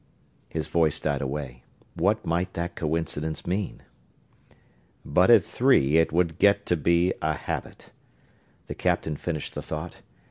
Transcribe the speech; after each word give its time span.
His 0.49 0.67
voice 0.67 0.99
died 0.99 1.21
away. 1.21 1.61
What 1.93 2.25
might 2.25 2.53
that 2.53 2.73
coincidence 2.75 3.45
mean? 3.45 3.83
"But 5.05 5.29
at 5.29 5.43
three 5.43 5.97
it 5.97 6.11
would 6.11 6.39
get 6.39 6.65
to 6.65 6.75
be 6.75 7.13
a 7.21 7.35
habit," 7.35 7.91
the 8.65 8.73
captain 8.73 9.15
finished 9.15 9.53
the 9.53 9.61
thought. 9.61 10.01